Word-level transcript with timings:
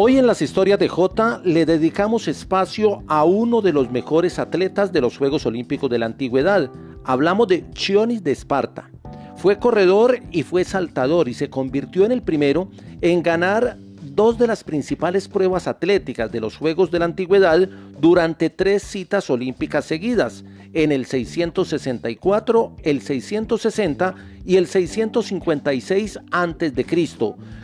Hoy 0.00 0.16
en 0.16 0.28
las 0.28 0.42
historias 0.42 0.78
de 0.78 0.86
J 0.86 1.40
le 1.42 1.66
dedicamos 1.66 2.28
espacio 2.28 3.02
a 3.08 3.24
uno 3.24 3.60
de 3.60 3.72
los 3.72 3.90
mejores 3.90 4.38
atletas 4.38 4.92
de 4.92 5.00
los 5.00 5.18
Juegos 5.18 5.44
Olímpicos 5.44 5.90
de 5.90 5.98
la 5.98 6.06
Antigüedad. 6.06 6.70
Hablamos 7.02 7.48
de 7.48 7.68
Chionis 7.72 8.22
de 8.22 8.30
Esparta. 8.30 8.92
Fue 9.34 9.58
corredor 9.58 10.20
y 10.30 10.44
fue 10.44 10.62
saltador 10.62 11.28
y 11.28 11.34
se 11.34 11.50
convirtió 11.50 12.04
en 12.04 12.12
el 12.12 12.22
primero 12.22 12.70
en 13.00 13.24
ganar 13.24 13.76
dos 14.18 14.36
de 14.36 14.48
las 14.48 14.64
principales 14.64 15.28
pruebas 15.28 15.68
atléticas 15.68 16.32
de 16.32 16.40
los 16.40 16.56
Juegos 16.56 16.90
de 16.90 16.98
la 16.98 17.04
Antigüedad 17.04 17.68
durante 18.00 18.50
tres 18.50 18.82
citas 18.82 19.30
olímpicas 19.30 19.84
seguidas, 19.84 20.44
en 20.72 20.90
el 20.90 21.06
664, 21.06 22.74
el 22.82 23.00
660 23.00 24.14
y 24.44 24.56
el 24.56 24.66
656 24.66 26.18
a.C. 26.32 27.08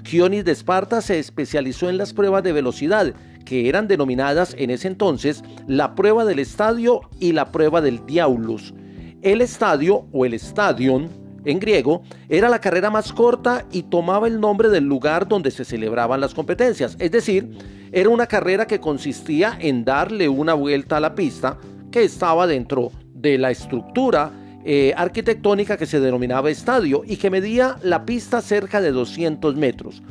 Gionis 0.04 0.44
de 0.44 0.52
Esparta 0.52 1.02
se 1.02 1.18
especializó 1.18 1.90
en 1.90 1.98
las 1.98 2.12
pruebas 2.12 2.44
de 2.44 2.52
velocidad, 2.52 3.12
que 3.44 3.68
eran 3.68 3.88
denominadas 3.88 4.54
en 4.56 4.70
ese 4.70 4.86
entonces 4.86 5.42
la 5.66 5.96
prueba 5.96 6.24
del 6.24 6.38
estadio 6.38 7.00
y 7.18 7.32
la 7.32 7.50
prueba 7.50 7.80
del 7.80 8.06
diaulus. 8.06 8.74
El 9.22 9.40
estadio 9.40 10.06
o 10.12 10.24
el 10.24 10.34
stadion 10.34 11.23
en 11.44 11.58
griego 11.58 12.02
era 12.28 12.48
la 12.48 12.60
carrera 12.60 12.90
más 12.90 13.12
corta 13.12 13.64
y 13.72 13.84
tomaba 13.84 14.26
el 14.26 14.40
nombre 14.40 14.68
del 14.68 14.84
lugar 14.84 15.28
donde 15.28 15.50
se 15.50 15.64
celebraban 15.64 16.20
las 16.20 16.34
competencias, 16.34 16.96
es 16.98 17.10
decir, 17.10 17.50
era 17.92 18.08
una 18.08 18.26
carrera 18.26 18.66
que 18.66 18.80
consistía 18.80 19.56
en 19.60 19.84
darle 19.84 20.28
una 20.28 20.54
vuelta 20.54 20.96
a 20.96 21.00
la 21.00 21.14
pista 21.14 21.58
que 21.90 22.02
estaba 22.02 22.46
dentro 22.46 22.90
de 23.14 23.38
la 23.38 23.50
estructura 23.50 24.32
eh, 24.64 24.94
arquitectónica 24.96 25.76
que 25.76 25.86
se 25.86 26.00
denominaba 26.00 26.50
estadio 26.50 27.02
y 27.06 27.18
que 27.18 27.30
medía 27.30 27.76
la 27.82 28.04
pista 28.04 28.40
cerca 28.40 28.80
de 28.80 28.92
200 28.92 29.54
metros. 29.56 30.02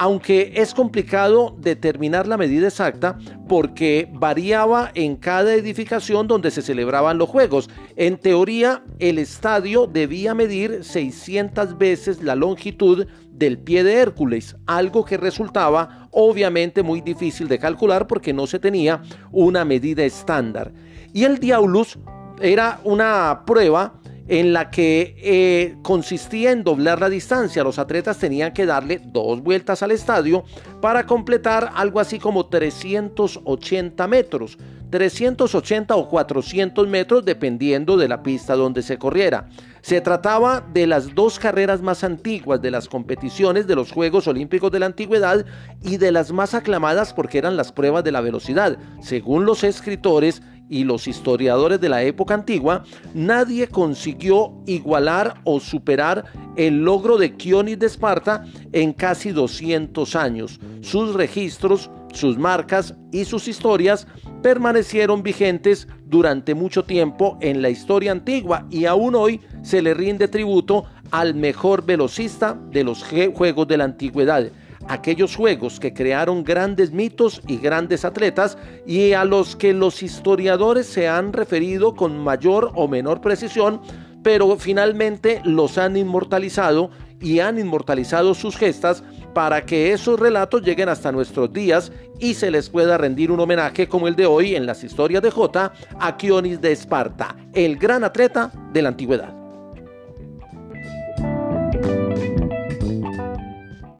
Aunque 0.00 0.52
es 0.54 0.74
complicado 0.74 1.56
determinar 1.58 2.28
la 2.28 2.36
medida 2.36 2.68
exacta 2.68 3.18
porque 3.48 4.08
variaba 4.12 4.92
en 4.94 5.16
cada 5.16 5.52
edificación 5.54 6.28
donde 6.28 6.52
se 6.52 6.62
celebraban 6.62 7.18
los 7.18 7.28
juegos. 7.28 7.68
En 7.96 8.16
teoría, 8.16 8.84
el 9.00 9.18
estadio 9.18 9.88
debía 9.88 10.34
medir 10.34 10.84
600 10.84 11.76
veces 11.76 12.22
la 12.22 12.36
longitud 12.36 13.06
del 13.32 13.58
pie 13.58 13.84
de 13.84 13.94
Hércules, 13.94 14.56
algo 14.66 15.04
que 15.04 15.16
resultaba 15.16 16.08
obviamente 16.12 16.82
muy 16.82 17.00
difícil 17.00 17.48
de 17.48 17.58
calcular 17.58 18.06
porque 18.06 18.32
no 18.32 18.46
se 18.46 18.58
tenía 18.58 19.02
una 19.32 19.64
medida 19.64 20.04
estándar. 20.04 20.72
Y 21.12 21.24
el 21.24 21.38
Diaulus 21.38 21.98
era 22.40 22.80
una 22.84 23.42
prueba 23.46 23.94
en 24.28 24.52
la 24.52 24.70
que 24.70 25.16
eh, 25.18 25.76
consistía 25.82 26.52
en 26.52 26.62
doblar 26.62 27.00
la 27.00 27.08
distancia. 27.08 27.64
Los 27.64 27.78
atletas 27.78 28.18
tenían 28.18 28.52
que 28.52 28.66
darle 28.66 29.00
dos 29.02 29.42
vueltas 29.42 29.82
al 29.82 29.90
estadio 29.90 30.44
para 30.80 31.06
completar 31.06 31.72
algo 31.74 31.98
así 31.98 32.18
como 32.18 32.46
380 32.46 34.06
metros. 34.06 34.58
380 34.90 35.94
o 35.96 36.08
400 36.08 36.88
metros 36.88 37.24
dependiendo 37.24 37.96
de 37.96 38.08
la 38.08 38.22
pista 38.22 38.54
donde 38.54 38.82
se 38.82 38.98
corriera. 38.98 39.48
Se 39.82 40.00
trataba 40.00 40.60
de 40.72 40.86
las 40.86 41.14
dos 41.14 41.38
carreras 41.38 41.82
más 41.82 42.04
antiguas 42.04 42.60
de 42.60 42.70
las 42.70 42.88
competiciones 42.88 43.66
de 43.66 43.76
los 43.76 43.92
Juegos 43.92 44.26
Olímpicos 44.26 44.70
de 44.70 44.80
la 44.80 44.86
Antigüedad 44.86 45.44
y 45.82 45.98
de 45.98 46.12
las 46.12 46.32
más 46.32 46.54
aclamadas 46.54 47.12
porque 47.12 47.38
eran 47.38 47.56
las 47.56 47.72
pruebas 47.72 48.04
de 48.04 48.12
la 48.12 48.20
velocidad. 48.20 48.78
Según 49.00 49.44
los 49.44 49.64
escritores, 49.64 50.42
y 50.68 50.84
los 50.84 51.08
historiadores 51.08 51.80
de 51.80 51.88
la 51.88 52.02
época 52.02 52.34
antigua, 52.34 52.84
nadie 53.14 53.68
consiguió 53.68 54.52
igualar 54.66 55.40
o 55.44 55.60
superar 55.60 56.24
el 56.56 56.84
logro 56.84 57.18
de 57.18 57.36
Kionis 57.36 57.78
de 57.78 57.86
Esparta 57.86 58.44
en 58.72 58.92
casi 58.92 59.30
200 59.30 60.16
años. 60.16 60.60
Sus 60.80 61.14
registros, 61.14 61.90
sus 62.12 62.38
marcas 62.38 62.94
y 63.12 63.24
sus 63.24 63.48
historias 63.48 64.06
permanecieron 64.42 65.22
vigentes 65.22 65.88
durante 66.06 66.54
mucho 66.54 66.84
tiempo 66.84 67.38
en 67.40 67.60
la 67.62 67.70
historia 67.70 68.12
antigua 68.12 68.66
y 68.70 68.86
aún 68.86 69.14
hoy 69.14 69.40
se 69.62 69.82
le 69.82 69.94
rinde 69.94 70.28
tributo 70.28 70.84
al 71.10 71.34
mejor 71.34 71.84
velocista 71.84 72.58
de 72.70 72.84
los 72.84 73.04
Juegos 73.04 73.66
de 73.68 73.76
la 73.76 73.84
Antigüedad 73.84 74.50
aquellos 74.88 75.36
juegos 75.36 75.78
que 75.78 75.92
crearon 75.92 76.44
grandes 76.44 76.92
mitos 76.92 77.42
y 77.46 77.58
grandes 77.58 78.04
atletas 78.04 78.58
y 78.86 79.12
a 79.12 79.24
los 79.24 79.56
que 79.56 79.72
los 79.72 80.02
historiadores 80.02 80.86
se 80.86 81.08
han 81.08 81.32
referido 81.32 81.94
con 81.94 82.18
mayor 82.18 82.72
o 82.74 82.88
menor 82.88 83.20
precisión, 83.20 83.80
pero 84.22 84.56
finalmente 84.56 85.40
los 85.44 85.78
han 85.78 85.96
inmortalizado 85.96 86.90
y 87.20 87.40
han 87.40 87.58
inmortalizado 87.58 88.34
sus 88.34 88.56
gestas 88.56 89.02
para 89.34 89.64
que 89.64 89.92
esos 89.92 90.18
relatos 90.18 90.62
lleguen 90.62 90.88
hasta 90.88 91.12
nuestros 91.12 91.52
días 91.52 91.92
y 92.18 92.34
se 92.34 92.50
les 92.50 92.68
pueda 92.70 92.98
rendir 92.98 93.30
un 93.30 93.40
homenaje 93.40 93.88
como 93.88 94.08
el 94.08 94.16
de 94.16 94.26
hoy 94.26 94.54
en 94.54 94.66
las 94.66 94.82
historias 94.84 95.22
de 95.22 95.30
J 95.30 95.72
a 96.00 96.16
Kionis 96.16 96.60
de 96.60 96.72
Esparta, 96.72 97.36
el 97.52 97.76
gran 97.76 98.04
atleta 98.04 98.52
de 98.72 98.82
la 98.82 98.88
antigüedad. 98.88 99.37